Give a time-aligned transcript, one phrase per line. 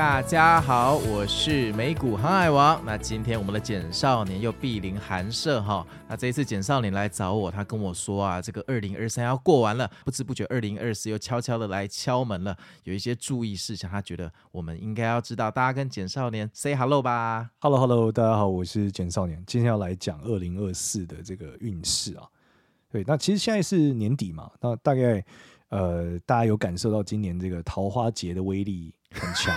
[0.00, 2.82] 大家好，我是美股航海王。
[2.86, 5.86] 那今天我们的简少年又莅临寒舍哈。
[6.08, 12.56] 那这一次简少年来找我，他跟我说啊，这个二零二三要过完了，不知不觉二零二四又悄悄的来敲门了。
[12.84, 15.50] 有一些注意事项，他觉得我们应该要知道。
[15.50, 17.50] 大家跟简少年 say hello 吧。
[17.58, 19.44] Hello Hello，大家好，我是简少年。
[19.46, 22.26] 今天要来讲二零二四的这个运势啊。
[22.90, 25.22] 对，那其实现在是年底嘛，那大概
[25.68, 28.94] 呃，大家有感受到今年这个桃花节的威力？
[29.12, 29.56] 很强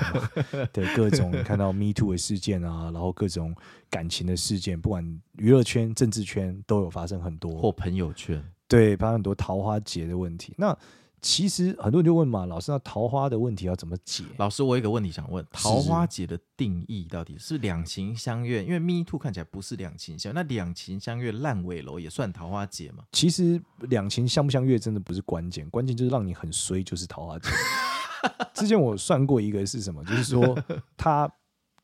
[0.52, 3.56] 的， 对各种看到 Me Too 的事件啊，然后各种
[3.90, 10.54] 感情的事件，不管娱乐圈、政治圈都有发生很多，或朋友圈，对，发生很多桃花劫的问题。
[10.58, 10.76] 那
[11.22, 14.26] 其实很多人就问嘛，老师，那桃花的问题要怎么解？
[14.38, 18.62] 老师，我有一个问题想问：桃花劫的定义到底是两情相悦？
[18.62, 23.06] 因为 Me Too 看起来不是两情相悦，那两情相悦烂尾楼也算桃花劫吗？
[23.14, 27.50] 其实两情相不相悦真的不是关键，关键就是让你很衰，就是桃花劫。
[28.54, 30.58] 之前我算过一个是什么，就是说
[30.98, 31.32] 他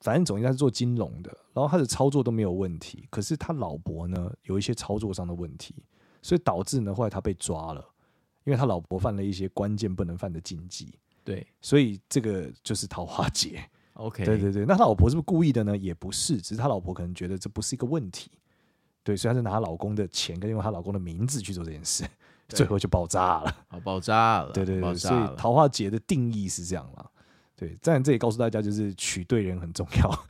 [0.01, 5.75] 反正总应该是做金融的，然后他的操作都没有问题，可是他老婆呢有一些操作上的问题，
[6.21, 7.85] 所以导致呢后来他被抓了，
[8.45, 13.61] 因为他老婆犯了一些关键不能犯的禁忌，对，所以这个就是桃花劫。
[13.93, 15.75] OK，对对对，那他老婆是不是故意的呢？
[15.75, 18.31] 也不是，只是他老婆可能觉得这不是一个问题，
[19.03, 22.05] 对，所以他是拿他老公的钱跟用他老公的名字去做这件事。
[22.57, 27.05] 最后就爆炸了，好爆炸了，对对对，所以桃花劫的定义是这样啦？
[27.55, 30.25] 对，在这里告诉大家，就是娶对人很重要。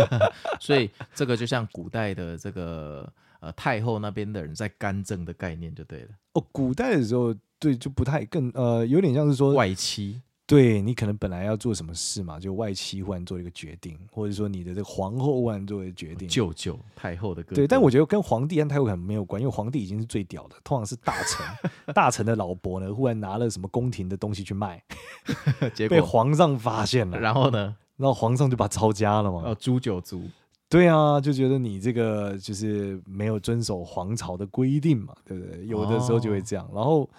[0.60, 6.08] 所以这个就像古代的这个呃太后那边的人在干政的概念就对了。
[6.34, 10.20] 哦，古代的时候对就不太更呃有点像是说外戚。
[10.54, 17.56] 对，你可能本来要做什么事嘛，就外戚忽然做一个决定，或者说你的这个皇后忽然做一个决定，舅舅太后的哥哥。
[17.56, 24.80] 对，但我觉得跟皇帝和太后可能没有关，因为皇帝已经是最屌的，通常是大臣，大臣的老婆呢，忽然拿了什么宫廷的东西去卖，
[25.74, 30.22] 结果被皇上发现了，然后呢，然后皇上就把他抄家了嘛，哦，诛九族。
[30.68, 35.66] 对啊，就觉得你这个就是没有遵守皇朝的规定嘛，对不对？
[35.66, 37.10] 有的时候就会这样，哦、然后。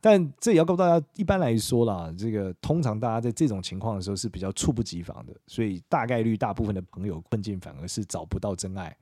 [0.00, 8.96] 但这也要告诉大家，一般来说啦，这个通常大家在这种情况的时候是比较猝不及防的，所以大概率大部分的朋友困境反而是找不到真爱，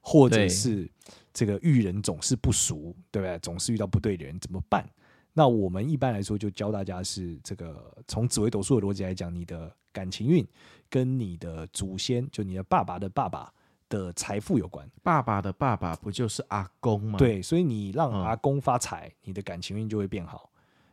[0.00, 0.90] 或者是
[1.32, 3.38] 这个遇人总是不熟，对不对？
[3.40, 4.88] 总是遇到不对的人，怎么办？
[5.32, 10.44] 那我们一般来说就教大家是这个从紫微斗数的逻辑来讲，你的感情运
[10.90, 13.52] 跟你的祖先，就你的爸爸的爸爸。
[13.88, 17.18] 的财富有关，爸爸的爸爸不就是阿公吗？
[17.18, 20.50] 对，所以你让阿公发财，嗯、你的感情运就会变好。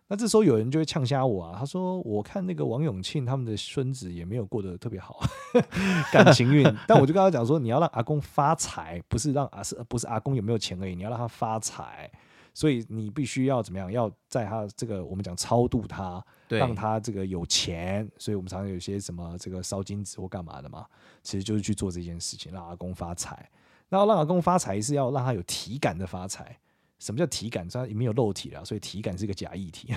[0.07, 5.19] 那这时候有人就会呛瞎我啊，他说：“我看那个王永庆他们的孙子也没有过得特别好，
[6.13, 6.63] 感情运。
[6.87, 12.09] ”但我就跟他讲说：“你要让阿公发财，不是让阿是不是阿公有没有钱而已，你要让他发财。”
[12.55, 13.91] 所以你必须要怎么样？
[13.91, 18.09] 要在他这个我们讲超度他，让他这个有钱。
[18.17, 20.85] 所以我们常常有些什么这个烧金纸或干嘛的嘛，
[21.21, 23.47] 其实就是去做这件事情，让阿公发财。
[23.89, 26.57] 然后让阿公发财是要让他有体感的发财。
[26.97, 27.67] 什么叫体感？
[27.67, 29.93] 他没有肉体了，所以体感是个假议题。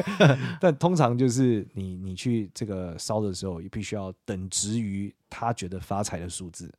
[0.58, 6.72] 但通常就是你你去这个烧的时候，也必须要等值于他觉得发财的数字。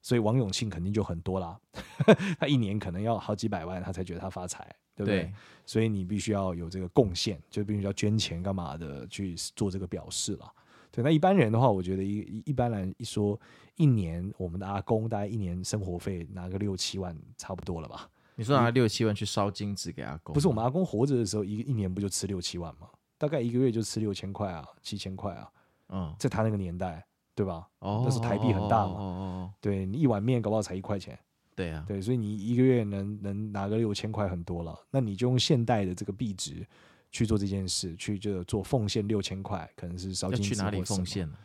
[0.00, 1.58] 所以王永庆肯定就很多啦，
[2.38, 4.64] 他一年可能要好几百万，他才觉得他发财，
[4.94, 5.22] 对不对？
[5.22, 5.32] 对，
[5.66, 10.52] 所以你必须要有这个贡献，就必须要捐钱干嘛的去做这个表示了。
[10.90, 13.38] 对，那一般人的话，我觉得一一般人一说
[13.76, 18.08] 一年，我们的阿公大概一年生活费拿个六七万差不多了吧？
[18.36, 20.32] 你说拿六七万去烧金纸给阿公？
[20.32, 22.88] 不是，我们阿公活着的时候一一年不就吃六七万吗？
[23.18, 25.50] 大概一个月就吃六千块啊，七千块啊。
[25.90, 27.04] 嗯，在他那个年代。
[27.38, 27.68] 对吧？
[27.78, 28.94] 哦，那是台币很大嘛。
[28.94, 31.16] 哦，哦，哦，对，你一碗面搞不好才一块钱。
[31.54, 34.76] 对啊，对，所以你一个月能能拿个六千块很多了。
[34.90, 36.66] 那你就用现代的这个币值
[37.12, 40.54] 去做这件事，去就做奉献六千块，可能是烧金纸。
[40.54, 41.36] 去哪里奉献呢？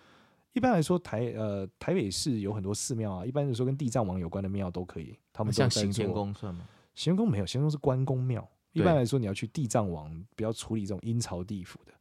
[0.53, 5.15] 一般来说，台呃台北市有很多寺庙啊，一般来说跟地藏王有关的庙都可以。
[5.31, 6.65] 他们像行天宫算吗？
[6.95, 8.47] 行天宫没有，行天宫是关公庙。
[8.71, 11.93] 一般来说，你要去地藏王，不要处理这种阴曹地府的。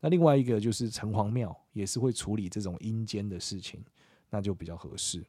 [0.00, 3.82] 那另外一个就是城隍庙，也是会处理这种阴间的事情，
[4.30, 5.24] 那就比较合适。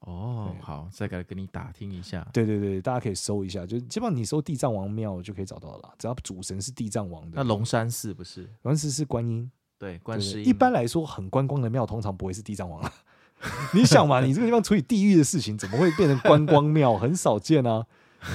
[0.00, 2.26] 哦，好，再来跟你打听一下。
[2.32, 5.94] 对对对，大家可以搜一下，就基本上你搜地藏王庙就可以找到了。
[5.96, 8.42] 只要主神是地藏王的，那龙山寺不是？
[8.62, 9.48] 龙山寺是观音，
[9.78, 10.48] 对，观世音。
[10.48, 12.82] 一般来说，很观光的庙通常不会是地藏王，
[13.74, 16.98] 你想嘛，你这个地方处理地狱的事情，怎么会变成观光庙？
[16.98, 17.86] 很少见啊。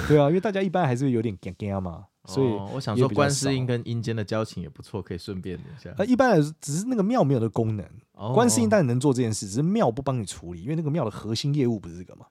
[0.06, 2.06] 对啊，因为大家一般还是有点惊惊嘛。
[2.28, 5.94] 所以我想说，观世音跟阴间的交情也不错，可以顺便一下。
[5.96, 7.84] 那一般来说，只是那个庙没有的功能。
[8.34, 12.26] 观世音当然能做这件事，只是庙不帮你处理，因为那个庙的核心业务不是这个嘛。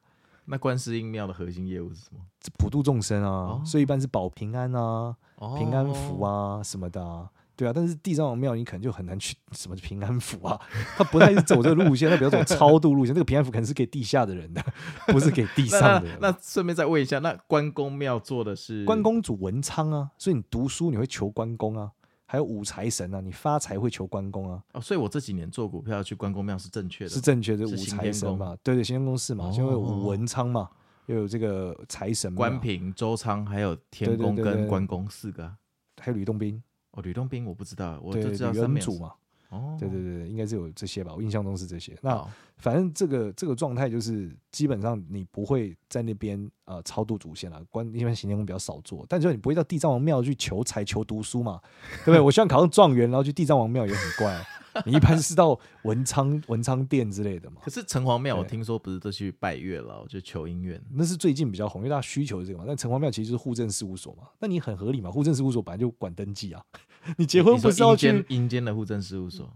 [0.45, 2.19] 那观世音庙的核心业务是什么？
[2.59, 5.15] 普度众生啊，所以一般是保平安啊、
[5.57, 7.29] 平安符啊什么的啊。
[7.57, 10.57] 对啊，但是地藏王庙你可能就很难去什么平安符啊，
[10.95, 13.15] 他不太是走这个路线，他比较走超度路线。
[13.15, 14.63] 那个平安符可能是给地下的人的，
[15.07, 16.19] 不是给地上的人。
[16.21, 21.91] 那顺便再问一下，那关公庙做的是关公主文昌啊，所以你读书你会求关公啊，
[22.27, 24.61] 还有五财神啊，你发财会求关公啊。
[24.73, 28.55] 哦，所以我这几年做股票去关公庙是正确的，是正确的五财神嘛？
[28.61, 29.49] 对对，行天宫是嘛？
[29.55, 30.69] 因为五文昌嘛，
[31.07, 35.51] 又有这个财神，关平、周仓，还有天公跟关公四个，
[35.99, 36.61] 还有吕洞宾。
[36.97, 39.13] 哦，吕洞宾我不知道，我就知道三祖嘛。
[39.49, 41.97] 哦，对对对，应该是有这些吧，我印象中是这些。
[42.01, 42.21] 那
[42.57, 51.61] 反正这个这个状态就是，基本上你不会在那边呃超度祖先了，关因为行天宫比较少做，但是你不会到地藏王庙去求财求读书嘛，
[52.03, 52.19] 对不对？
[52.25, 54.45] 我希望考上状元，然后去地藏王庙也很怪。
[54.85, 57.61] 你一般是到文昌文昌殿之类的嘛？
[57.63, 62.65] 可是城隍庙我听说不是都去拜月老，就求姻缘，那是最近比较红，因为大家需求是这个嘛。
[62.67, 65.11] 但城隍庙其实就是户政事务所嘛，那你很合理嘛？
[65.11, 66.63] 户政事务所本来就管登记啊，
[67.17, 69.51] 你结婚不是要去阴间的户政事务所？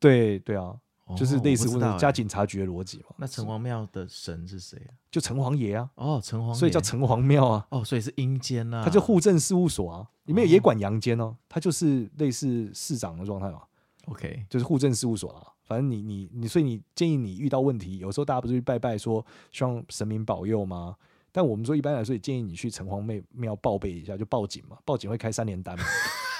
[0.00, 0.74] 对对啊，
[1.16, 3.14] 就是类似加警察局的逻辑嘛。
[3.18, 4.90] 那城隍庙的神是谁啊？
[5.10, 5.88] 就城隍爷啊。
[5.94, 7.66] 哦，城隍，所以叫城隍庙啊。
[7.70, 8.82] 哦，所以是阴间啊。
[8.84, 11.36] 他就户政事务所啊，里面也管阳间哦。
[11.48, 13.62] 他就是类似市长的状态嘛。
[14.06, 15.46] OK，就是户政事务所啊。
[15.64, 20.96] 反正你你你，所以你建议你遇到问题，有时候大家不是去拜拜说希望神明保佑吗？
[21.30, 25.84] 但我们说一般来说，也建议你去城隍庙庙报备一下，就报警嘛，报警会开三联单嘛。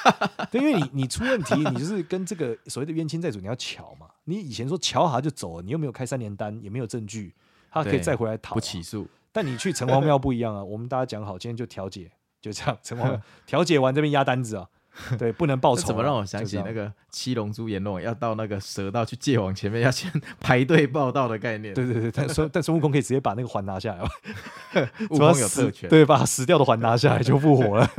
[0.50, 4.08] 对，因为你你出问题，你就是跟这个所谓的冤亲债主你要巧嘛。
[4.24, 7.34] 你以前说乔好就走了，你又没有开三联单，也没有证据，
[7.70, 9.06] 他可以再回来讨、啊、不起诉。
[9.30, 12.10] 但你去城隍庙不一样啊，我们大家讲好，今天就调解，
[12.40, 14.68] 就这样，城隍庙 调解完这边压单子啊。
[15.18, 15.86] 对，不能报仇。
[15.86, 20.10] 怎么让我想起那个七龙珠阎罗要到那个蛇道去界王前面要先
[20.40, 21.72] 排队报道的概念？
[21.74, 24.02] 对对对，但孙 但孙悟空可以直接把那个环拿下来。
[25.10, 27.90] 悟空有特权，对，把死掉的环拿下来就复活了。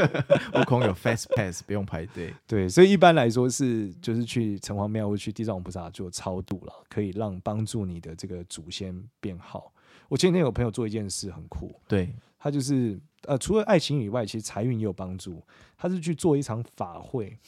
[0.54, 2.34] 悟空有 fast pass，不用排队。
[2.48, 9.72] 对，所以一般来说是就是去城隍庙或去地藏王菩萨做超度了，可以让帮助你的这个祖先变好。
[10.10, 12.14] 我前几天有朋友做一件事很酷，对
[12.44, 13.00] 他就是。
[13.26, 15.42] 呃，除了爱情以外，其实财运也有帮助。
[15.78, 17.40] 他是去做一场法会，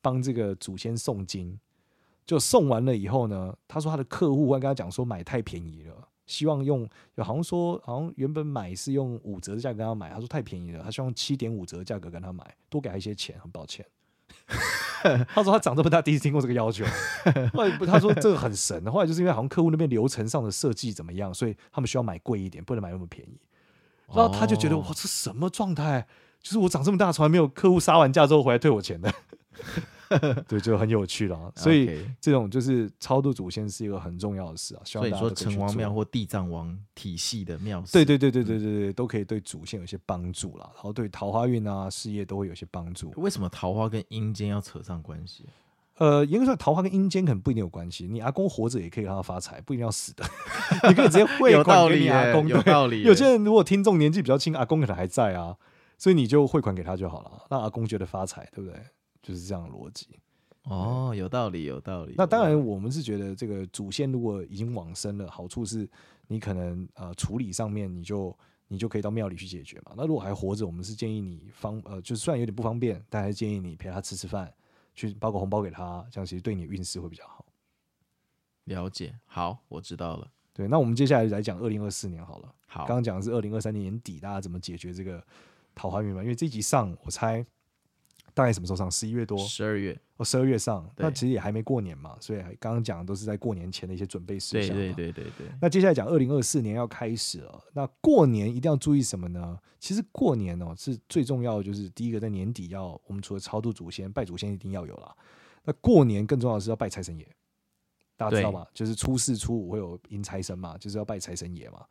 [0.00, 1.58] 帮这个祖先诵经。
[2.24, 13.84] 就诵完了以后呢，他说他的客户会跟他讲说买太便宜了，希望用，好像说好像原本买是用五折的价格跟他买，他说太便宜了，他希望七点五折的价格跟他买，多给他一些钱，很抱歉。
[15.34, 16.84] 他说他长这么大第一次听过这个要求，
[17.52, 18.88] 后来他说这个很神。
[18.92, 23.36] 后来就是因为好像客户那边流程上的设计怎么样，所以他们需要买贵一点，不能买那么便宜。
[24.12, 26.06] 然后他就觉得哇，这什么状态？
[26.42, 29.12] 就是我长这么大，从来没有客户杀完价之后回来退我钱的。
[30.46, 31.52] 对，就很有趣了。
[31.56, 34.82] 所以这种就是超度祖先是一个很重要的事啊。
[34.84, 40.70] 所以说，城隍庙或地藏王体系的庙，对对对对对对对，都可以对祖先有些帮助啦。
[40.74, 43.12] 然后对桃花运啊、事业都会有些帮助。
[43.16, 45.46] 为什么桃花跟阴间要扯上关系？
[45.98, 48.08] 呃，严格说，桃花跟阴间可能不一定有关系。
[48.08, 50.24] 你阿公活着也可以让他发财，不一定要死的。
[50.88, 53.02] 你可以直接汇款给你阿公，有道理。
[53.02, 55.56] 有些人如果听众年纪比较轻，阿公可能还在啊，
[55.96, 58.78] 所以你就汇款给他就好了，让阿公觉得发财，对不对？
[59.22, 60.08] 就是这样的逻辑。
[60.64, 62.14] 哦，有道理，有道理。
[62.16, 65.88] 那当然，我们是觉得这个祖先如果已经往生了，好处是
[66.26, 68.36] 你可能呃处理上面你就
[68.66, 69.92] 你就可以到庙里去解决嘛。
[69.96, 74.52] 那如果还活着，我们是建议你方呃，就虽然有点不方便，但还是建议你陪他吃吃饭。
[74.94, 77.44] 去包个红包给他，这样其实对你运势会比较好。
[78.64, 80.30] 了解，好，我知道了。
[80.52, 82.54] 对，那我们接下来来讲二零二四年好了。
[82.66, 85.22] 好，刚刚讲的是二零二三年年底，大家怎么解决这个
[85.74, 86.22] 桃花运嘛？
[86.22, 87.44] 因为这集上，我猜。
[88.34, 88.90] 大概什么时候上？
[88.90, 90.86] 十一月多，十二月哦，十二月上。
[90.96, 94.76] 那其实也还没过年嘛，所以刚刚讲的都是在过年前的一些准备事项。
[94.76, 95.46] 对对对对对。
[95.62, 99.56] 那接下来讲二零二四年要开始了，那过年一定要注意什么呢？
[99.78, 105.14] 其实过年哦是最重要的，就是第一个在年底要我们除了超度祖先、拜祖先一定要有啦。
[105.62, 107.26] 那过年更重要的是要拜财神爷，
[108.16, 108.66] 大家知道吗？
[108.74, 111.84] 就是初四初五会有迎财神嘛，就是要拜财神爷嘛。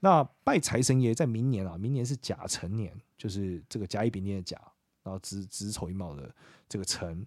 [0.00, 4.58] 那拜财神爷在明年啊，明年是甲辰年，就是这个甲乙丙丁的甲。
[5.02, 6.32] 然后子子丑寅卯的
[6.68, 7.26] 这个辰，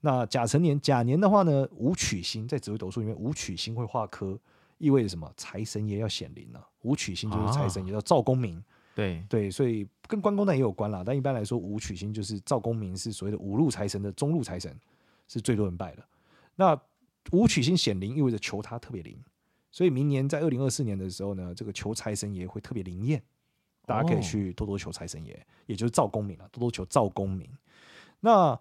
[0.00, 4.38] 那甲辰年甲年的话呢，武曲星在紫微斗数里面，武曲星会化科，
[4.78, 5.32] 意味着什么？
[5.36, 6.68] 财神爷要显灵了。
[6.82, 8.62] 武曲星就是财神爷，叫赵公明。
[8.94, 11.02] 对对，所以跟关公那也有关啦。
[11.06, 14.76] 但一般来说，武曲星就是赵公明，是所谓的五路财神的中路财神，
[15.28, 16.04] 是最多人拜的。
[16.56, 16.78] 那
[17.30, 19.16] 武曲星显灵意味着求他特别灵，
[19.70, 23.22] 所以明年在二零二四年的时候呢，这个求财神爷会特别灵验，
[23.84, 27.48] 大家可以去多多求财神爷，也就是赵公明了，多多求赵公明。
[28.20, 28.58] 那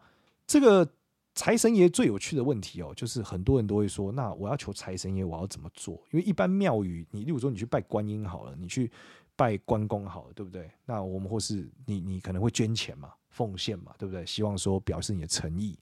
[0.47, 0.87] 这个
[1.33, 5.95] 财神爷最有趣的问题哦，就是很多人都会说，那我要求财神爷，我要怎么做？
[6.11, 8.91] 因为一般庙宇，你例如说你去拜观音好了，你去
[9.35, 10.69] 拜关公好了，对不对？
[10.85, 14.25] 那我们或是你，你可能会捐钱嘛，奉献嘛，对不对？
[14.25, 15.77] 希望说表示你的诚意。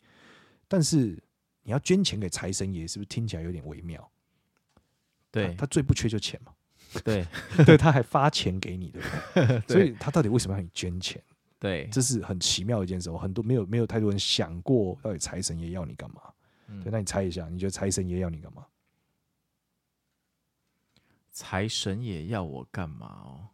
[0.68, 1.18] 但是
[1.64, 4.08] 你要捐钱给财神爷，是不是听起来有点微妙？
[5.32, 6.54] 对，他最不缺就钱嘛。
[7.04, 7.26] 对，
[7.66, 9.08] 对，他还发钱给你，对不
[9.48, 9.62] 对？
[9.76, 11.22] 所以他到底为什么要你捐钱？
[11.60, 13.12] 对，这是很奇妙的一件事。
[13.12, 16.22] 很多没有没有太多人想过，到底财神爷要你干嘛？
[16.68, 18.66] 嗯、对，那你猜一下，你觉得财神爷要你干嘛？
[21.32, 23.08] 财神爷要我干嘛？
[23.26, 23.50] 哦，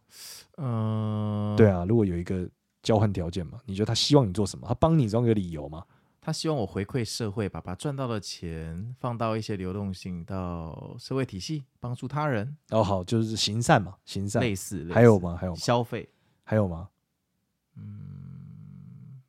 [0.58, 2.48] 嗯、呃，对啊，如果有一个
[2.82, 4.66] 交换条件嘛，你觉得他希望你做什么？
[4.68, 5.84] 他帮你找个理由吗？
[6.26, 12.56] 他希望我回馈社会吧，把赚到的钱放到一些流动性到社会体系，帮助他人。
[12.70, 14.42] 哦，好，就是行善嘛，行善。
[14.42, 15.36] 类似，类似还有吗？
[15.36, 15.56] 还有吗？
[15.56, 16.08] 消费
[16.42, 16.88] 还有吗？
[17.76, 19.22] 嗯，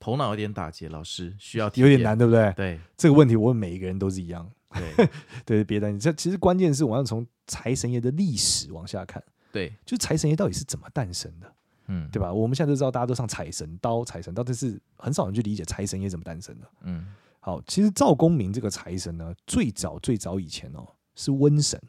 [0.00, 2.50] 头脑有点打结，老师需要有点难，对不对？
[2.56, 4.50] 对，这个问题我问每一个人都是一样。
[4.72, 5.08] 对
[5.44, 6.00] 对，别担心。
[6.00, 9.22] 这其实关键是我要从财神爷的历史往下看。
[9.52, 11.54] 对，就财神爷到底是怎么诞生的？
[11.88, 12.32] 嗯，对吧？
[12.32, 16.70] 我们现在都知道，大家都上财神刀、财神刀，但是很少人去理解财神爷怎么诞生的。
[16.82, 17.06] 嗯，
[17.40, 21.80] 好，其实赵公明这个财神呢，最早最早以前哦是瘟神，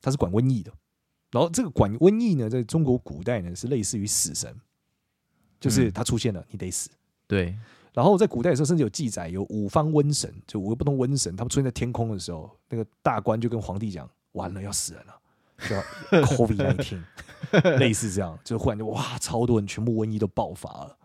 [0.00, 0.72] 他是管瘟疫的。
[1.30, 4.54] 然后这个管瘟疫呢，在中国古代呢是类似于死神，
[5.58, 6.90] 就是他出现了，你得死。
[7.26, 7.56] 对。
[7.94, 15.20] 然后在古代的时候，甚至有记载，有五方瘟神，就五个不同瘟神，他们出现在天空的时候，那个大官就跟皇帝讲：“完了，要死人了，
[15.68, 15.82] 就要
[16.24, 17.02] COVID-19，
[17.78, 20.98] 类似这样，就忽然就哇，超多人，全部瘟疫都爆发了。”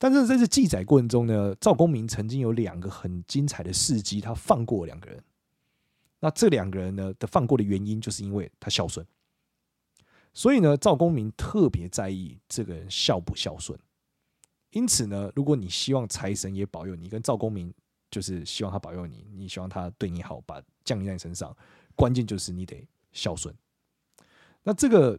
[0.00, 5.20] 但是在这记载过程中呢，赵公明曾经有两个很精彩的事迹，他放过两个人。
[6.20, 9.04] 那这两个人呢的放过的原因，就是因为他孝顺。
[10.32, 13.76] 所以呢，赵公明特别在意这个人孝不孝顺。
[14.70, 17.74] 因此呢，如果你希望财神也保佑你，跟赵公明
[18.10, 21.56] 就是希望他保佑你，你希望他对你好，把降临在你身上，
[21.96, 23.52] 关键就是你得孝顺。
[24.68, 25.18] 那这个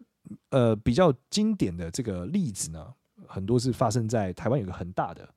[0.52, 2.94] 呃比较经典的这个例子呢，
[3.26, 5.28] 很多是发生在台湾有个很大的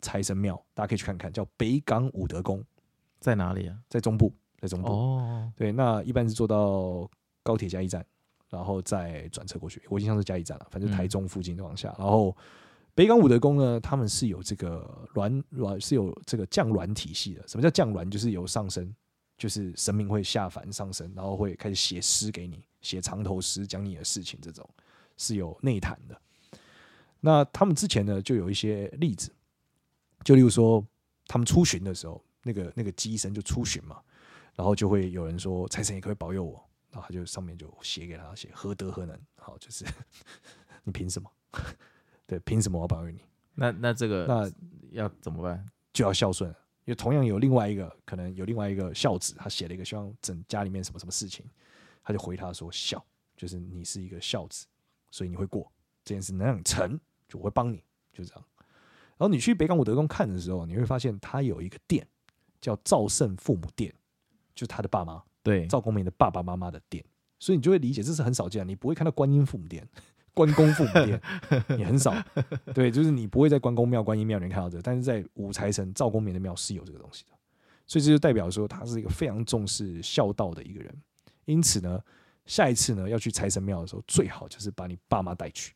[0.00, 2.64] 财神庙，大家可以去看看，叫北港武德宫，
[3.20, 3.78] 在哪里啊？
[3.88, 4.88] 在中部，在中部。
[4.88, 7.08] 哦，对，那一般是坐到
[7.44, 8.04] 高铁嘉义站。
[8.48, 11.90] 然后再转车过去，我印象是嘉义站了，反正台中附近的往下。
[11.90, 12.36] 嗯、然后
[12.96, 17.46] 北港武德宫呢，他们是有这个卵卵是有这个降卵体系的。
[17.46, 18.10] 什么叫降卵？
[18.10, 18.92] 就是有上身，
[19.40, 24.68] 就是神明会下凡上身，然后会开始写诗给你，写长头诗讲你的事情，这种
[25.16, 26.20] 是有内坛的。
[27.20, 29.32] 那他们之前呢，就有一些例子，
[30.22, 30.86] 就例如说
[31.26, 33.98] 他们出巡的时候，那个那个鸡神就出巡嘛，
[34.54, 36.62] 然后就会有人说财神爷可以保佑我？
[36.90, 39.86] 然后他就上面就写给他写何德何能，好，就是
[40.84, 41.30] 你凭什么？
[42.26, 43.20] 对，凭什么我要保佑你？
[43.54, 44.52] 那那这个那
[44.90, 45.64] 要怎么办？
[45.94, 51.44] 就要孝顺，因为同样有另外一个可能有另外一个孝子，他写了一个希望整家里面什么什么事情，
[52.02, 53.04] 他就回他说孝，
[53.36, 54.66] 就是你是一个孝子，
[55.10, 55.70] 所以你会过
[56.04, 58.44] 这件事能让你成就我会帮你，就这样。
[59.16, 62.06] 然后你去北港武德宫看的时候，你会发现他有一个殿
[62.60, 63.94] 叫赵胜父母殿，
[64.54, 65.22] 就是他的爸妈。
[65.42, 67.04] 对，赵公明的爸爸妈妈的殿，
[67.38, 69.86] 所以你就会理解这是很少见，你不会看到观音父母殿、
[70.34, 71.20] 关公父母殿，
[71.78, 72.14] 也很少。
[72.74, 77.32] 对，就是你不会在关公庙、观音庙里面看到这个，但是在武财神赵公明的庙是有这个东西的，
[77.86, 80.94] 所以这就代表说他是一个非常重视孝道的一个人。
[81.46, 82.00] 因此呢，
[82.46, 85.74] 下一次呢要去财神庙的时候，最好就是把你爸妈带去，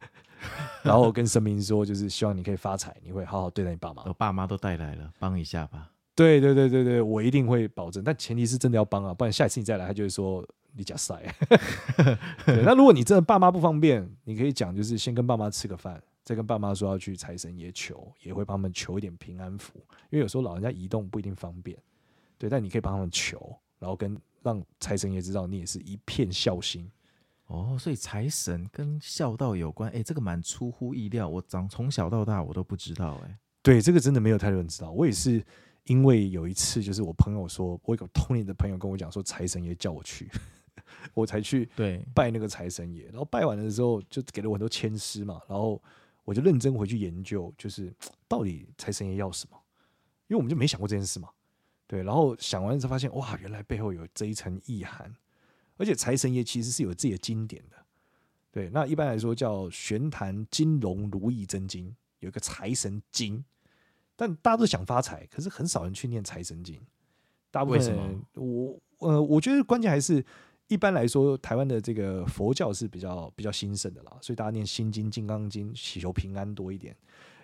[0.82, 4.02] 然后跟神明说，就是希望你可以发财，你会好好对待你爸妈。
[4.04, 5.90] 我爸妈都带来了，帮一下吧。
[6.14, 10.46] 对对对对对，我一定会保证，但前提是真的要帮啊，不然下一次你再来，他就会说
[10.76, 11.34] 你假赛。
[12.46, 19.78] 那如果你真的爸妈不方便，你可以讲，就是先跟爸妈吃个饭，再跟爸妈说要去财神爷求，也会帮他们求一点平安符，
[20.10, 21.76] 因为有时候老人家移动不一定方便。
[22.38, 26.90] 对，但你可以帮他们求，然后跟让财神爷知道你也是一片孝心。
[27.46, 35.42] 哦，所以财神跟孝道有关，哎，这个蛮出乎意料，我长从小到大我都不知道，哎，对，这个真的没有太多人知道，我也是。
[35.86, 40.28] 因为有一次，就是我朋友说，我有个同龄的朋友跟我讲说，财神爷叫我去，
[41.14, 43.04] 我才去对拜那个财神爷。
[43.06, 45.40] 然后拜完了之后，就给了我很多签诗嘛。
[45.48, 45.82] 然后
[46.24, 47.94] 我就认真回去研究，就是
[48.28, 49.56] 到底财神爷要什么？
[50.28, 51.28] 因为我们就没想过这件事嘛。
[51.86, 55.14] 对，然后想完之后发现，哇，原来背后有这一层意涵。
[55.76, 57.76] 而且财神爷其实是有自己的经典的。
[58.50, 63.44] 对，那一般来说叫玄坛金龙如意真经，有一个财神经。
[64.16, 66.80] 但大家都想发财，可是很少人去念财神经。
[67.50, 70.24] 大部分人，我呃，我觉得关键还是
[70.68, 76.96] 一般来说，台湾的这个佛教是比较比较兴盛的啦，所以大家念心经、金刚经，祈求平安多一点。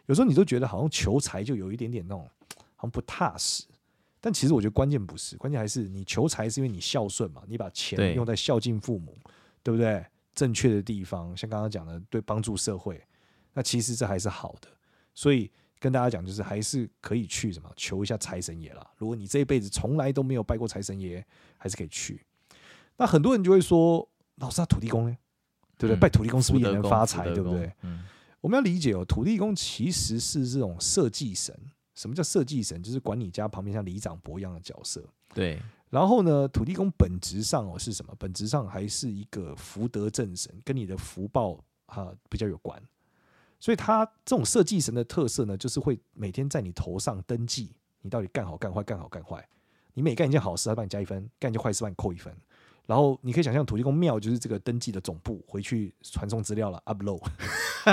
[0.06, 2.28] 有时候你都觉得好像求财就有一点点那种
[2.74, 3.64] 好像不踏实，
[4.20, 9.16] 但其实我觉得关键不是，关键还是你求财是因为你孝顺嘛，你把钱用在孝敬父母，
[9.62, 10.04] 对，对不对？
[10.34, 13.00] 正确的地方，像刚刚讲的，对帮助社会，
[13.52, 14.68] 那其实这还是好的。
[15.14, 15.48] 所以
[15.78, 18.90] 跟大家讲，就是还是可以去什么求一下财神爷啦。
[18.96, 21.24] 如果你这一辈子从来都没有拜过财神爷，
[21.58, 22.20] 还是可以去。
[22.96, 25.16] 那很多人就会说，老师，他土地公呢？
[25.78, 25.98] 对不对？
[25.98, 27.24] 嗯、拜土地公是不是也能发财？
[27.32, 27.72] 对不对？
[27.82, 28.04] 嗯
[28.40, 31.56] 我们要理解哦，土地公其实是这种设计神。
[31.94, 32.82] 什么叫设计神？
[32.82, 35.00] 就是管你家旁边像里长伯一样的角色。
[35.32, 35.62] 对。
[35.90, 38.12] 然后呢，土地公本质上哦是什么？
[38.18, 41.56] 本质上还是一个福德正神，跟你的福报
[41.86, 42.82] 啊比较有关。
[43.60, 49.48] 所以他这种设计神的特色呢，就是会每天在你头上登记，你到底干好干坏，干好干坏。
[49.94, 52.34] 你每干一件好事，他帮你加一分；干一件坏事，帮你扣一分。
[52.84, 57.22] 然后你可以想象，土地公庙就是这个登记的总部，回去传送资料了，upload。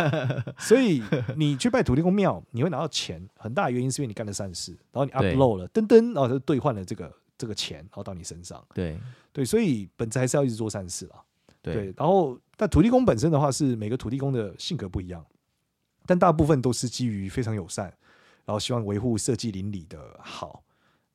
[0.58, 1.02] 所以
[1.38, 8.66] 你去拜土地公庙，你会拿到钱，很大的原因是因为你干了善事，然后你 upload 了，噔噔，然后就兑换了这个这个钱，然后到你身上。
[8.74, 9.00] 对
[9.32, 11.24] 对，所以本质还是要一直做善事啦。
[11.62, 15.24] 对，然后但土地公本身的话，是每个土地公的性格不一样，
[16.08, 17.86] 但大部分都是基于非常友善，
[18.44, 20.64] 然后希望维护社稷邻里的好。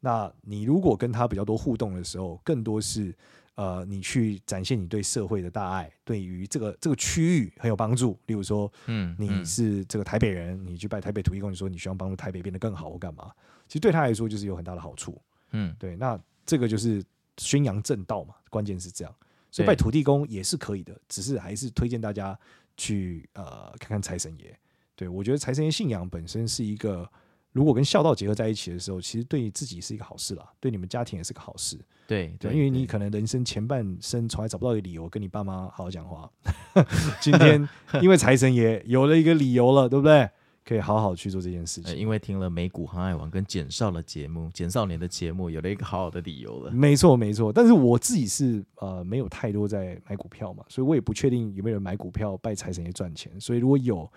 [0.00, 3.12] 那你如果跟他比较多互动的时候，更多是。
[3.56, 8.18] 呃，你去展现你对社会的大爱，对于这个这个区域很有帮助。
[8.26, 13.30] 例如说，嗯，你是这个台北人，你去拜台北土地公，你说你希望帮助台北变得更好或干嘛？
[13.68, 15.20] 其实对他来说就是有很大的好处。
[15.52, 17.02] 嗯，对，那这个就是
[17.38, 19.14] 宣扬正道嘛，关键是这样。
[19.50, 22.38] 所以拜土地公也是可以的，只是还是推荐大家
[22.76, 24.58] 去呃看看财神爷。
[24.96, 27.08] 对，我觉得财神爷信仰本身是一个。
[27.52, 31.78] 如果跟孝道结合在一起的时候，其实对自己是一个好事啦，对你们家庭也是个好事。
[32.06, 36.30] 对对，因为你可能人生前半生从来找不到一个理由跟你爸妈好好讲话，
[37.20, 37.68] 今天
[38.02, 40.28] 因为财神爷有了一个理由了，对不对？
[40.64, 41.94] 可以好好去做这件事情。
[41.96, 46.70] 因为听了美股航海王跟简少的节目，简少年的节目，有了一个好好的理由了。
[46.70, 53.38] 没错没错，但是我自己是呃没有太多在买股票嘛，所以我也不确定有没有人买股票拜财神爷赚钱。
[53.40, 54.10] 所以如果有。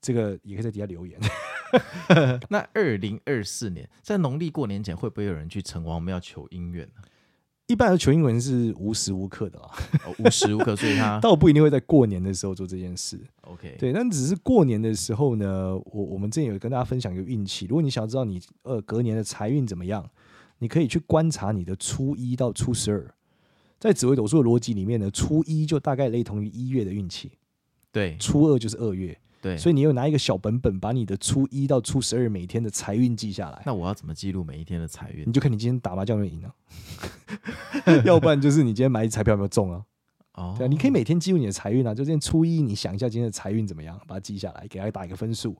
[0.00, 1.18] 这个也可以在底下留言。
[2.50, 7.00] 那二零二四年在农历过年前，会不会有人去城隍庙求姻缘呢？
[7.74, 9.68] 一般的求姻缘是无时无刻的啊，
[10.06, 13.20] 哦、无时无刻，所以他 倒不一定会在过年的时候做这件事。
[13.40, 17.66] OK，对，但只是过年的时候呢，我我们之前有跟大家分享一个运气。
[17.66, 20.08] 如果你想要知道你呃隔年的财运怎么样，
[20.60, 23.12] 你可以去观察你的初一到初十二。
[23.80, 27.32] 在紫微斗数的逻辑里面呢，初一就大概类同于一月的运气，
[27.90, 29.18] 对，初二就是二月。
[29.44, 33.62] 对，所以你又拿一个小本本，把你的初一到初十二每天的财运记下来。
[33.66, 35.22] 那我要怎么记录每一天的财运？
[35.26, 39.84] 你就看你今天打麻将有没有赢啊， 要不然就是你今天买彩票有没有中啊？
[40.32, 41.94] 哦，对啊，你可以每天记录你的财运啊。
[41.94, 45.54] 就今天初一，你想一下今天的财运怎么样，把它记下来，给它打一个分数。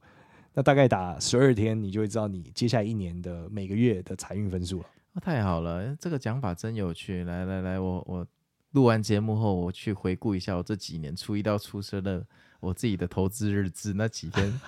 [0.54, 4.86] 那大概打十二天，你就会知道你接下来一年的每个月的财运分数了。
[5.12, 7.22] 哦，太好了，这个讲法真有趣。
[7.24, 8.26] 来来来，我我
[8.70, 12.26] 录完节目后，我去回顾一下我这几年初一到初十二的。
[12.64, 14.60] 我自己的投资日志那几天，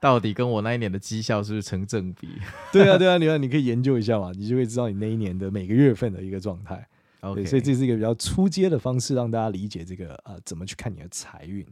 [0.00, 2.28] 到底跟我那一年的绩效是不是成正比？
[2.72, 6.86] 对啊，对啊，你看，你可以研究一下嘛，你就会知道你那一年的每个月份的一个状态。
[7.20, 11.66] OK，所以这是一个比较初阶的方式，让大家理解这个呃怎么去看你的财运。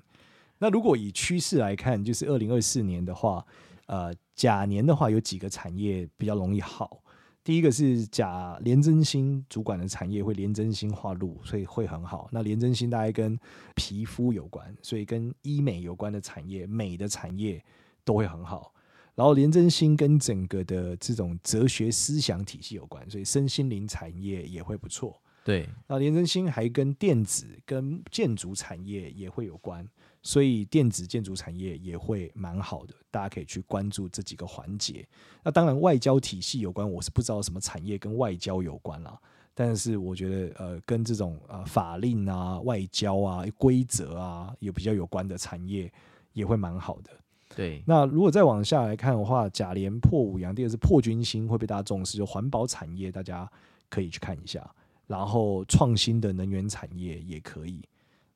[0.58, 3.44] 那如果以趋势来看，就是二零二四年的话，
[3.86, 7.02] 呃，甲年的话有几个产业比较容易好。
[7.46, 12.28] 第一个是甲廉贞心主管的产业会廉贞心化路，所以会很好。
[12.32, 13.38] 那廉贞心大概跟
[13.76, 17.64] 皮肤有关，所以跟医美有关的产业、美的产业
[18.04, 18.74] 都会很好。
[19.14, 25.16] 然后廉贞心跟整个的这种哲学思想体系有关，所以身心灵产业也会不错。
[25.46, 29.88] 对，那廉贞星还跟电子、跟建筑产业也会有关。
[30.20, 35.06] 所以电子建筑产业也会蛮好的，大家可以去关注这几个环节。
[35.44, 39.16] 那当然外交体系有关，我是不知道什么产业跟外交有关啦。
[39.54, 45.88] 但是我觉得呃，跟这种呃法令啊、外交啊、规则啊有比较有关的产业
[46.32, 47.12] 也会蛮好的。
[47.54, 47.80] 对。
[47.86, 53.48] 那如果再往下来看的话，甲廉破五羊，第二是破军星会被大家重视，就环保产业大家
[53.88, 54.68] 可以去看一下。
[55.06, 57.82] 然后创新的能源产业也可以。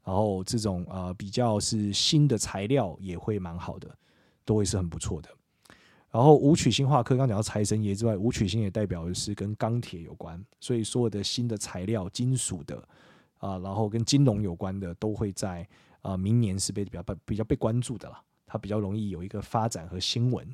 [0.03, 3.95] 然后这种呃比较是新的材料也会蛮好的，
[4.45, 5.29] 都会是很不错的。
[6.11, 12.83] 然后武曲星化科，刚讲到财神爷之外，武曲星也代表的是跟钢铁有关，所以所有的新的材料、金属的
[13.39, 15.63] 啊、然后跟金融有关的，都会在
[16.01, 18.21] 啊、呃、明年是被比较被比较被关注的啦。
[18.45, 20.45] 它比较容易有一个发展和新闻。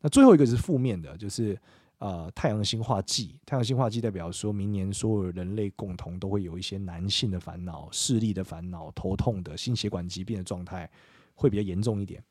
[0.00, 1.58] 那最后一个是负面的，就是
[2.00, 10.90] 呃太阳星化忌，太阳星化忌代表说明年所有人类共同都会有一些男性的烦恼、视力的烦恼、头痛的心血管疾病的状态
[11.34, 12.22] 会比较严重一点。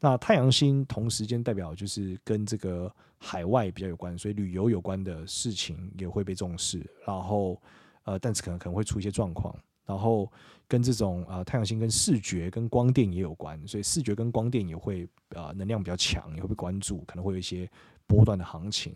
[0.00, 6.88] 那太阳星同时间代表就是跟这个海外比较有关，所以旅游有关的事情也会被重视。
[7.04, 7.60] 然后
[8.04, 9.54] 呃，但是可能可能会出一些状况。
[9.84, 10.30] 然后
[10.68, 17.68] 跟这种、呃、太阳星跟视觉跟光电也有关，所以视觉跟光电也会、呃、能量比较强，也会被关注，可能会有一些
[18.06, 18.94] 波段的行情。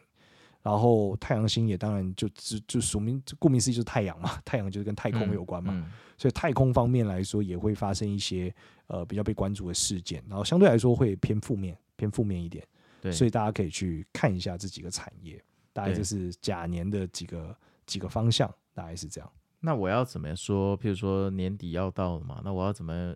[0.62, 8.55] 然后太阳星也当然就就就属名，顾名思义就是太阳嘛，太阳就是跟太空有关嘛，嗯嗯、所以太空方面来说也会发生一些
[8.87, 12.64] 呃比较被关注的事件，然后相对来说会偏负面，偏负面一点。
[13.01, 19.33] 对，所以大家可以去看一下这几个产业，大概就是甲年的几个几个方向，大概是这样。
[19.59, 20.79] 那我要怎么说？
[20.79, 23.12] 譬如说年底要到了嘛，那我要怎么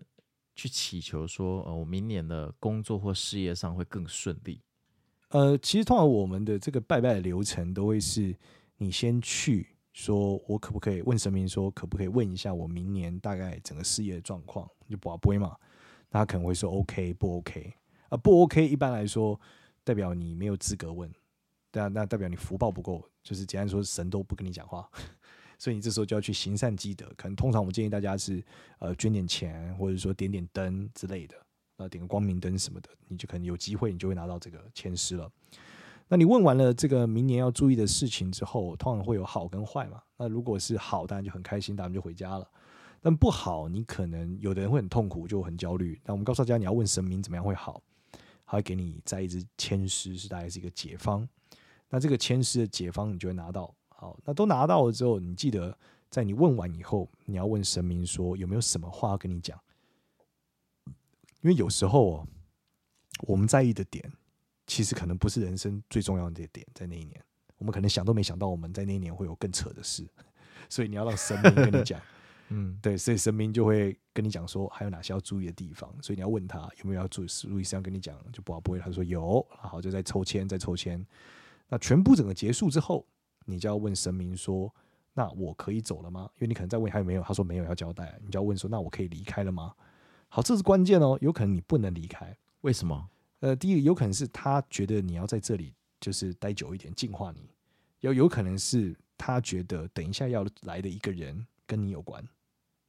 [0.55, 4.61] 去祈求说，呃，我明年的工作或事业上会更顺利？
[5.29, 8.35] 呃，其实通常我们的这个拜拜的流程都会是，
[8.77, 14.69] 你先去说，我可不可以问神明说，可不可以问一下我明年大概整个事业的状况？
[14.89, 15.57] 就不不会嘛，
[16.11, 17.73] 那他可能会说 OK 不 OK
[18.07, 18.15] 啊？
[18.15, 19.37] 不 OK，一般来说
[19.83, 21.11] 代表你没有资格问，
[21.71, 24.89] 对啊，那代表你福报不够，就是简单说神都不跟你讲话，
[25.59, 27.05] 所以你这时候就要去行善积德。
[27.17, 28.41] 可能通常我们建议大家是
[28.79, 31.35] 呃捐点钱，或者说点点灯之类的。
[31.77, 35.31] 呃，点个光明灯什么的，你就可能有机会，你就会拿到这个签诗了。
[36.07, 40.01] 那你问完了这个明年要注意的事情之后，通常会有好跟坏嘛？
[40.17, 42.49] 那如果是好，当然就很开心，当然就回家了。
[42.99, 46.01] 但不好，你可能有的人会很痛苦，就很焦虑。
[46.03, 47.81] 那我们告诉大家，你要问神明怎么样会好，
[48.45, 51.27] 他会给你再一支签诗，是大概是一个解方。
[51.89, 53.71] 那这个签诗的解方，你就会拿到。
[53.89, 55.77] 好，那都拿到了之后，你记得
[56.09, 59.59] 在你问完以后，你要问神明说有没有什么话要跟你讲。
[61.47, 62.27] 因为有时候哦，
[63.21, 64.11] 我们在意的点，
[64.65, 66.67] 其实可能不是人生最重要的点。
[66.73, 67.23] 在那一年，
[67.57, 70.05] 我们可能想都没想到，我们在那一年会有更扯的事。
[70.67, 72.01] 所以你要让神明跟你讲，
[72.51, 75.89] 嗯，对，所以神明就会跟你讲说，还有哪些要注意的地方。
[76.03, 81.01] 所以你要问他有没有要注意，路易斯要跟你讲，就不好不会，他说有，然后，就在抽签，在抽签。
[81.69, 83.07] 那全部整个结束之后，
[83.45, 84.69] 你就要问神明说，
[85.13, 86.29] 那我可以走了吗？
[86.35, 89.73] 因为你可能在问还有没有，他说没有要交代，你就要问说，那我可以离开了吗？
[90.29, 91.17] 好，这是关键哦。
[91.21, 93.09] 有可能你不能离开，为什么？
[93.39, 97.41] 呃，第一个有可能是他觉得你要在这里就是待久一点，净化你；
[98.01, 102.23] 有有可能是他觉得等一下要来的一个人跟你有关，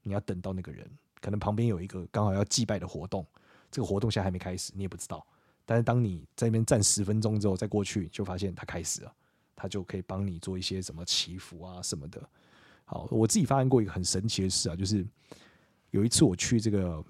[0.02, 0.90] 你要等到那个人。
[1.20, 3.26] 可能旁边有一个刚好要祭拜的活动，
[3.70, 5.26] 这个活动现在还没开始，你也不知道。
[5.64, 9.14] 但是当你在那边站十分钟之后再过去，就发现他开始了，
[9.54, 12.26] 他就可以帮你做一些什么祈福啊什么的。
[12.84, 15.06] 好，我自己发生过一个很神奇的事啊，就是
[15.90, 17.04] 有一次我去这个。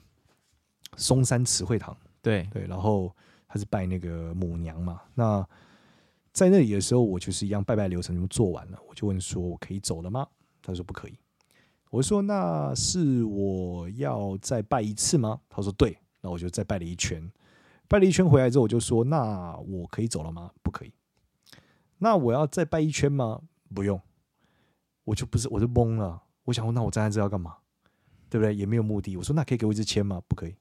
[0.96, 3.14] 松山慈惠堂，对对，然后
[3.46, 5.02] 他是拜那个母娘嘛。
[5.14, 5.46] 那
[6.32, 10.26] 在那里的时候，我就是一样拜拜流程就做完了，我就问说：“我可以走了吗？”
[10.62, 11.18] 他说：“不可以。”
[11.90, 17.30] 我说：“那是我要再拜一次吗？”他说：“对。”那我就再拜了一圈，
[17.86, 20.92] 拜了一圈回来之后，我就说：“那我可以走了吗？”不可以。
[21.98, 23.40] 那我要再拜一圈吗？
[23.74, 24.00] 不用。
[25.04, 26.22] 我就不是，我就懵了。
[26.44, 27.56] 我想问：“那我站在这要干嘛？
[28.28, 28.54] 对不对？
[28.54, 30.54] 也没有目的。”我说：“那可以给我一支签吗？”不可以。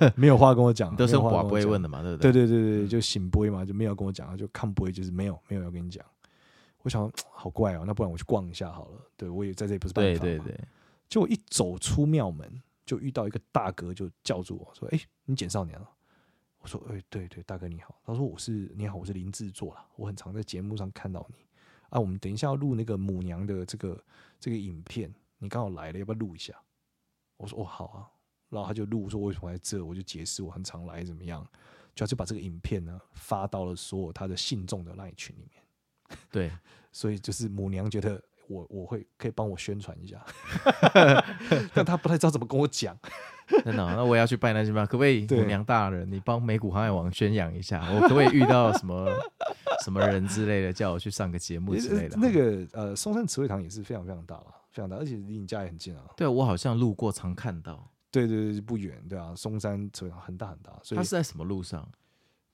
[0.16, 2.32] 没有话跟我讲，都是寡不会问的嘛，对不对？
[2.32, 6.04] 对对对对，就醒不会嘛，就没有跟我讲，就看不会，就是没有没有要跟你讲。
[6.82, 9.00] 我想好怪哦，那不然我去逛一下好了。
[9.16, 10.18] 对，我也在这里不是办法嘛。
[10.20, 10.60] 对对对。
[11.08, 15.90] 就我一走出庙门，就遇到一个大哥，就叫住我说：“哎，你简少年了？”
[16.60, 21.44] 我说：“哎，对对，大哥你好。”他说：“我是你好，我是林志作啦，我很常在节目上看到你
[21.90, 21.98] 啊。
[21.98, 24.00] 我们等一下要录那个母娘的这个
[24.38, 26.54] 这个影片，你刚好来了，要不要录一下？”
[27.38, 28.06] 我说：“哦，好啊。”
[28.50, 31.46] 然后他就录说为什么来这，我就解释我很常来怎么样，
[31.94, 35.62] 就就把这个影片呢发到了所有他的信众的 LINE 群里面。
[36.30, 36.50] 对，
[36.92, 40.24] 所以就是母娘觉得我我会可以帮我宣传一下，
[41.74, 42.96] 但他不太知道怎么跟我讲。
[43.64, 44.84] 真的，那我也要去拜那些吗？
[44.84, 47.82] 可不可以母娘大人，你帮美股航海王宣扬一下？
[47.94, 49.08] 我可不可以遇到什么
[49.82, 52.16] 什么人之类的，叫我去上个节目之类的？
[52.18, 56.02] 那个呃，松山慈惠堂也是非常非常大了，非常大，而且离你家也很近啊。
[56.14, 57.90] 对啊，我好像路过常看到。
[58.10, 61.86] 对对对，不远，对啊，松山车场很大很大，所以它是在什么路上？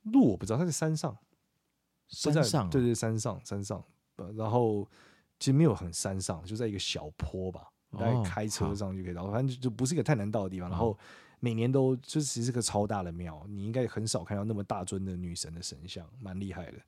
[0.04, 1.16] 路我不知道，它在山上，
[2.08, 3.82] 山上，对对，山上山上，
[4.36, 4.88] 然后
[5.38, 10.68] 其实没有很山上，就在一个小坡吧，大概开车上就可以到，反正就不是一个太难到的地方。
[10.68, 10.98] 然后
[11.40, 16.78] 每年都就其实是个超大的庙，你应该很少看到那么大尊的女神的神像，蛮厉害的，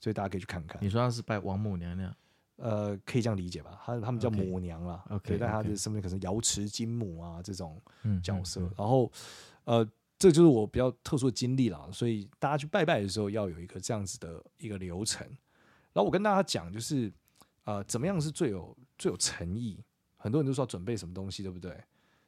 [0.00, 0.82] 所以大家可以去看看。
[0.82, 2.14] 你说他是拜王母娘娘？
[2.56, 3.80] 呃，可以这样理解吧？
[3.84, 7.80] 他他们叫母娘啦，对，但他的身边可能瑶池金母啊这种
[8.22, 8.60] 角色。
[8.76, 9.10] 然后，
[9.64, 9.86] 呃，
[10.18, 11.88] 这就是我比较特殊的经历啦。
[11.92, 15.26] 所以大家去拜拜的时候要有一个这样子的一个流程。
[15.92, 17.12] 然后我跟大家讲，就是
[17.64, 19.78] 呃，怎么样是最有最有诚意？
[20.16, 21.78] 很多人都说要准备什么东西，对不对？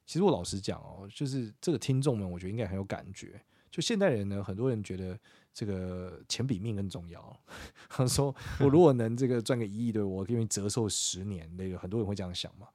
[0.06, 3.40] 其实我老实讲哦，就是这个听众们，我觉得应该很有感觉。
[3.70, 5.18] 就现代人呢，很多人觉得
[5.58, 7.40] 这个钱比命更重要。
[7.88, 12.68] 他说：“我如果能这个赚个一亿，对我愿意折寿十年。”那个很多人会这样想嘛。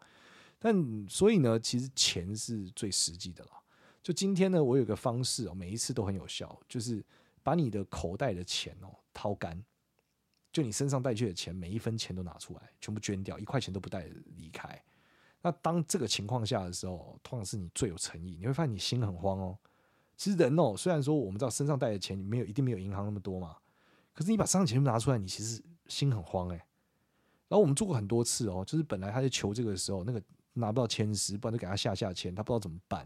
[0.60, 0.76] 但
[1.08, 3.52] 所以呢，其实钱是最实际的了。
[4.02, 7.02] 就今天呢，我有个方式哦，每一次都很有效，就是
[7.42, 9.64] 把你的口袋的钱哦掏干，
[10.52, 14.78] 就你身上带去的钱，每一分钱都拿出来，全部捐掉，一块钱都不带离开。
[15.42, 18.36] 那当这个情况下的时候，通常是你最有诚意。
[18.38, 19.58] 你会发现你心很慌哦。
[20.24, 23.58] 其实人哦，虽然说我们知道身上带的钱没有一定没有银行那么多嘛，
[24.14, 26.56] 可是你把身上钱拿出来，你其实心很慌哎。
[27.50, 33.06] 然后我们做过很多次哦，就是本来他在求这个的时候，那个拿不到签诗，不然就给他下下签，他不知道怎么办。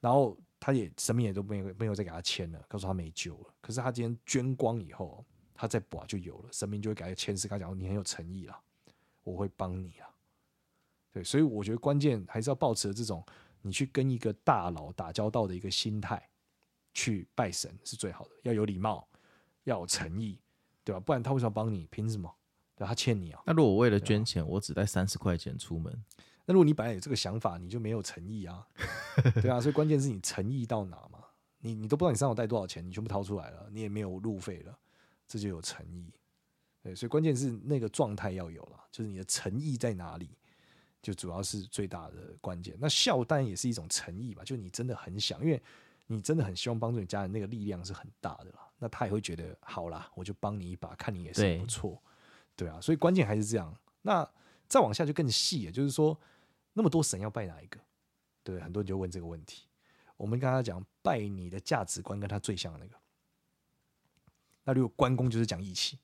[0.00, 3.54] 然后他也神明也都没有没有再给他签了，告诉他没救了。
[3.62, 8.60] 可是他今天捐光以后，他再补就有了，神明就会给他签诗，跟他讲你很有诚意了，
[9.22, 10.14] 我会帮你啊。
[11.10, 13.24] 对，所以我觉得关键还是要抱持这种
[13.62, 16.22] 你去跟一个大佬打交道的一个心态
[16.94, 19.06] 去拜神是最好的，要有礼貌，
[19.64, 20.40] 要有诚意，
[20.82, 21.00] 对吧？
[21.00, 21.86] 不然他为什么帮你？
[21.90, 22.32] 凭什么？
[22.76, 23.42] 对，他欠你啊。
[23.44, 25.92] 那如果我为了捐钱，我只带三十块钱出门，
[26.46, 28.66] 那如果你本来有这个想法，你就没有诚意啊，
[29.42, 29.60] 对啊。
[29.60, 31.18] 所以关键是你诚意到哪嘛？
[31.58, 34.78] 你你都不知道你身上带多少钱，你全部掏出来了，你也没有路费了，
[35.26, 36.12] 这就有诚意。
[36.82, 40.36] 对，所以关键是那个状态要有了，就是你的诚意在哪里。
[41.00, 44.42] 就主要是最大的关键，那孝当然也是一种诚意吧。
[44.42, 45.62] 就你真的很想，因为
[46.06, 48.68] 你真的很希望帮助你家人，那个力量是很大的啦。
[48.78, 52.02] 那他也会觉得好啦，我就帮你一把，看你也是不错，
[52.56, 52.80] 对，对啊。
[52.80, 53.74] 所以关键还是这样。
[54.02, 54.28] 那
[54.68, 56.18] 再往下就更细了，就是说
[56.72, 57.80] 那么多神要拜哪一个？
[58.42, 59.66] 对，很多人就问这个问题。
[60.16, 62.96] 我们刚才讲，拜你的价值观跟他最像的那个。
[64.64, 65.98] 那如果关公就是讲义气，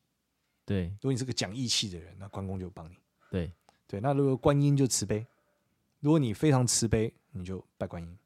[0.65, 2.97] 对，如果你是个讲义气的人，那关公就帮你，
[3.31, 3.53] 对。
[3.87, 5.27] 对，那如果观音就慈悲，
[5.99, 8.19] 如果你非常慈悲，你就拜观音。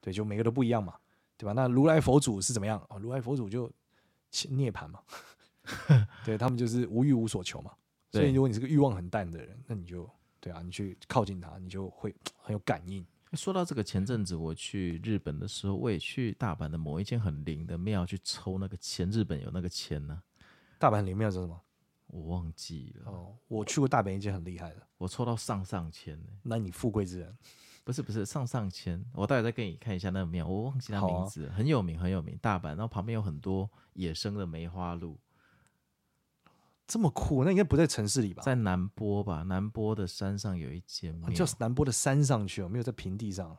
[0.00, 0.96] 对，就每个都不一样嘛，
[1.42, 1.52] 对吧？
[1.54, 2.80] 那如来佛祖是怎么样？
[2.88, 3.68] 哦，如来佛祖就
[4.50, 5.00] 涅槃嘛，
[6.24, 7.72] 对他们就是无欲无所求嘛。
[8.12, 13.04] 所以如果你是个欲望很淡的人，那你就对啊，你去靠近他，你就会很有感应。
[13.32, 20.22] 说到这个，前阵子我去日本的时候，我也去大阪的某一间很灵的庙去抽那个签，日本有那个签呢、啊。
[20.78, 21.60] 大阪灵庙叫什么？
[22.06, 26.28] 我忘记了哦，我去过大阪一间很厉害的，我抽到上上签呢。
[26.44, 27.36] 那你富贵之人，
[27.84, 35.18] 不是不是上上签，我待会再给你看一下那个庙，我忘记它名字，啊、很有名很有名，大阪，然后旁边有很多野生的梅花鹿，
[36.86, 38.42] 这么酷，那应该不在城市里吧？
[38.42, 43.56] 在南波吧，南波的山上有一间庙，就是南波的山上去哦，没有在平地上。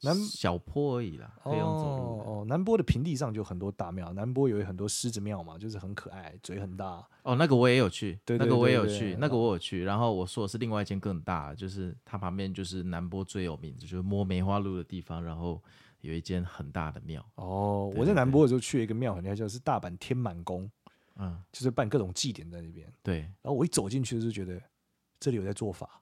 [0.00, 2.24] 南小坡而已啦，可以用走路哦。
[2.26, 7.06] 哦，南波的平地上就很多大庙，南波有很多狮子庙嘛，就是很可爱，嘴很大。
[7.22, 9.84] 哦，那个我也有去，对，对，对，对，那个我也有去，那个我有去。
[9.84, 15.22] 然后我说的是另外一间更大，就是它旁边就是南波最有名的，就是摸梅花鹿的地方。
[15.22, 15.62] 然后
[16.00, 17.24] 有一间很大的庙。
[17.36, 20.68] 哦，我在南波的时候去了一个庙，很厉害，就是大阪天满宫，
[21.16, 22.92] 嗯，就是办各种祭典在那边。
[23.02, 24.60] 对，然后我一走进去就觉得
[25.20, 26.01] 这里有在做法。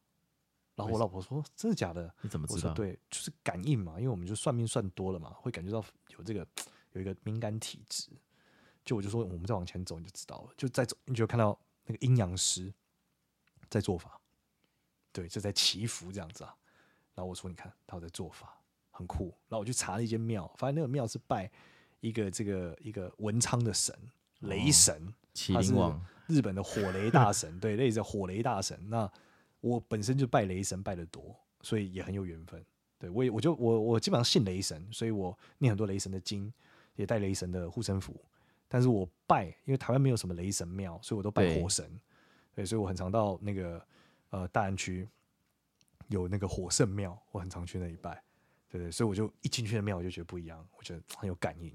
[0.80, 2.12] 然后我老婆说：“真的假的？
[2.22, 5.84] 你怎么知道？”对，就是感应嘛，因为我们就算命算多了嘛，会感觉到
[6.16, 6.46] 有这个
[6.92, 8.10] 有一个敏感体质。
[8.84, 10.54] 就我就说，我们再往前走你就知道了。
[10.56, 12.72] 就再走，你就看到那个阴阳师
[13.68, 14.18] 在做法，
[15.12, 16.56] 对，就在祈福这样子啊。
[17.14, 18.58] 然后我说：“你看，他有在做法，
[18.90, 21.50] 很酷。”然后我去查了一间庙，发现那个庙是拜
[22.00, 23.94] 一个这个一个文昌的神，
[24.40, 28.88] 雷神，麒麟王，日本的火雷大神，对，类似火雷大神。
[28.88, 29.10] 那
[29.60, 32.64] 我本身就拜雷神拜的多，所以也很有缘分。
[32.98, 36.52] 对，我也我就我我基本上信雷神，所以我念很多雷神的经，
[36.96, 38.14] 也带雷神的护身符。
[38.68, 41.84] 但是我拜，因为台湾没有什么雷神庙，所以我都拜火神。
[42.54, 43.82] 对，对，所以我很常到那个
[44.28, 45.08] 呃大安区
[46.08, 48.22] 有那个火圣庙，我很常去那里拜。
[48.68, 51.72] 对对，所以我就一进去的庙，我就觉得不一样，我觉得很有感应。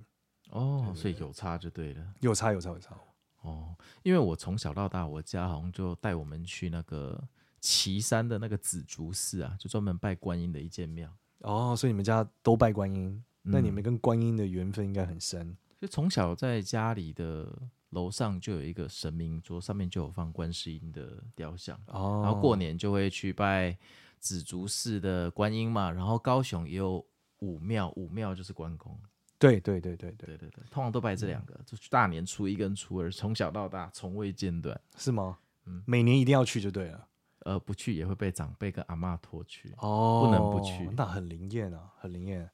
[0.51, 2.95] 哦，所以有差就对了，有差有差有差。
[3.41, 7.21] 哦，因为我从小到大，我家好像就带我们去那个。
[7.65, 13.09] 岐山的那个紫竹寺啊，就专门拜观音的一间庙哦，所以你们家都拜观音，
[13.43, 15.57] 嗯、那你们跟观音的缘分应该很深。
[15.81, 17.51] 就从小在家里的
[17.89, 23.75] 楼上就有一个神明桌，上面就有放观世音的雕像哦，然后过年就会去拜
[24.19, 27.03] 紫竹寺的观音嘛，然后高雄也有
[27.39, 28.95] 武庙，武庙就是关公。
[29.39, 35.39] 对对对对对对对对，通常都拜这两个，嗯、就大年初一跟初二，从小到大从未间断，是吗？
[35.65, 37.07] 嗯，每年一定要去就对了。
[37.45, 42.49] 呃，不去也会被长辈跟阿妈拖去哦，不能不去，那很灵验啊，很灵验。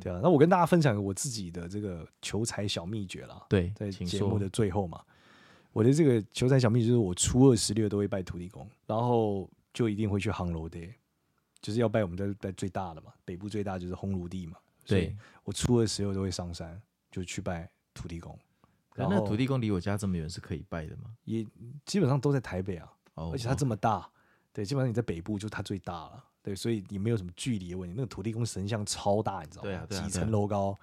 [0.00, 3.44] 对啊，那我跟大家分享我自己的这个求财小秘诀啦。
[3.48, 5.02] 对，在节目的最后嘛，
[5.72, 10.78] 我的这个求财小秘诀就是我初二十六都会拜土地公，然后就一定会去杭楼的，
[11.60, 14.56] 就是要拜我们在拜最大的嘛，北部最大就是烘炉地嘛。
[14.86, 18.38] 对，我初二十六都会上山，就去拜土地公。
[18.94, 21.10] 然后那土地公离我家这么远，是可以拜的吗？
[21.24, 21.46] 也
[21.84, 24.08] 基本上都在台北啊，哦、而且它这么大，
[24.52, 26.24] 对，基本上你在北部就它最大了。
[26.42, 27.94] 对，所以你没有什么距离的问题。
[27.96, 29.68] 那个土地公神像超大，你知道吗？
[29.68, 30.78] 对啊，对啊，几层楼高。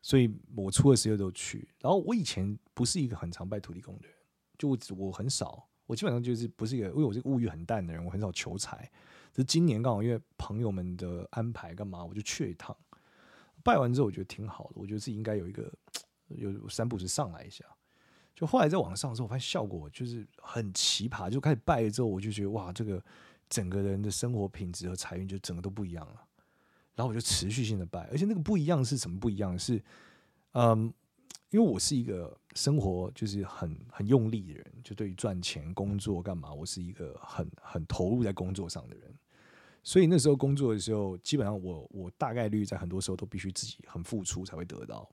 [0.00, 1.68] 所以我初二十六都去。
[1.80, 4.16] 然后我以前不是一个很常拜土地公的人，
[4.58, 8.90] 就我，很少，我基本上就是不是一个，因为我是个物欲很淡的人，我很少求财。
[9.36, 12.76] 是今年刚好因为朋友们的安排干嘛，我就去了一趟。
[13.62, 14.72] 拜完之后，我觉得挺好的。
[14.74, 15.72] 我觉得自己应该有一个
[16.28, 17.64] 有三步是上来一下。
[18.42, 21.30] 就后来在网上的时候，我发现效果就是很奇葩。
[21.30, 23.02] 就开始拜了之后，我就觉得哇，这个。
[23.48, 26.14] 整个人的生活品质和财运就整个都不一样了，
[26.94, 29.58] 然后我就持续性的拜，而且那个不一样是什么不一样？
[29.58, 29.78] 是，
[30.52, 30.90] 嗯，
[31.50, 39.14] 因为我是一个生活就是很很用力的人，就对于赚钱、工作干嘛，我是一个很很投入在工作上的人，
[39.82, 45.06] 所以那时候工作的时候，基本上我我大概率在很多时候都必须自己很付出才会得到。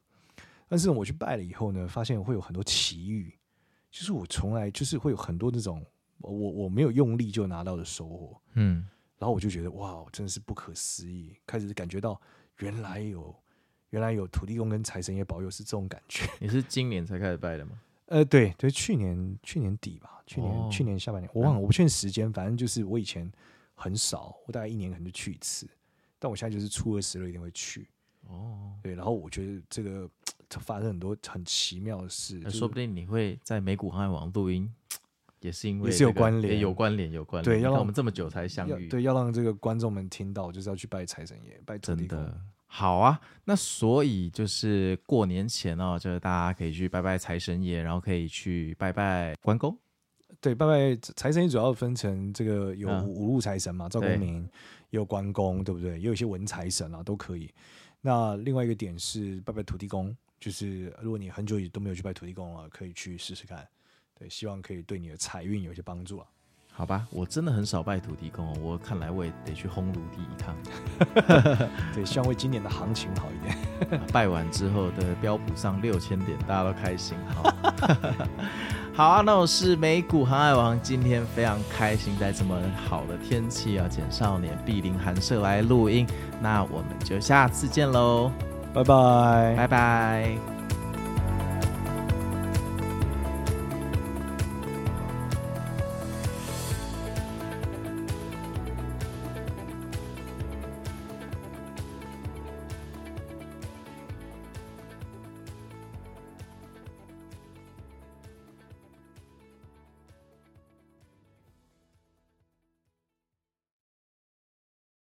[0.70, 3.38] 但是我去拜了以后呢，发现会有很多奇遇，
[3.92, 5.86] 就是我从来就是会有很多那种。
[6.22, 8.86] 我我没有用力就拿到的收获，嗯，
[9.18, 12.20] 然后我就觉得哇，真的是不可思议，开始感觉到
[12.58, 13.34] 原来有
[13.92, 16.30] 原来有土地公跟财神爷保佑是这种感觉。
[16.42, 17.80] 你是今年才开始拜的吗？
[18.08, 23.32] 呃，对对，去年去年底吧，去年、哦、去年下半年，我忘了，我不确定时间，反正就是我以前
[23.74, 25.70] 很少，我大概一年可能就去一次，
[26.20, 27.88] 但我现在就是初二十六一定会去。
[28.28, 30.10] 哦，对，然后我觉得这个
[30.60, 34.72] 发生很多很奇妙的事，说不定你会在美股航海王录音。
[35.42, 37.60] 也是因为、是有关联，有关联，有关联。
[37.60, 38.90] 对，要让我们这么久才相遇。
[38.90, 42.18] 对，要让这个观众们听到，就是要去拜财神爷，拜土地公。
[42.18, 43.18] 真的好啊！
[43.46, 49.78] 那所以就是过年前哦，就是大家可以去拜拜财神爷，然后可以去拜拜关公。
[50.42, 54.44] 对，拜拜财神爷主要分成这个有五路财神嘛，赵公明，
[54.90, 55.92] 也有关公，对不对？
[55.92, 57.50] 也有一些文财神啊，都可以。
[58.02, 63.68] 那另外一个点是拜拜土地公，就是如果你很久也都没有去拜土地公了，可以去试试看。
[64.18, 66.28] 对，希望可以对你的财运有一些帮助啊。
[66.72, 70.56] 好吧，我真的很少拜土地公哦，我看来我也得去烘炉地一趟。
[71.94, 74.02] 对，希望为今年的行情好一点。
[74.14, 77.18] 拜完之后的标普上六千点，大家都开心。
[77.28, 77.54] 好，
[78.96, 86.08] 好啊，那我是美股航海王，今天非常开心，在这么好的天气啊，简少年莅临寒舍来录音。
[86.42, 88.32] 那我们就下次见喽，
[88.74, 90.59] 拜拜，拜拜。